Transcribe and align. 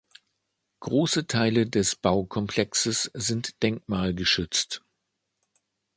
Große 0.79 1.27
Teile 1.27 1.67
des 1.69 1.95
Baukomplexes 1.95 3.11
sind 3.13 3.61
denkmalgeschützt. 3.61 4.81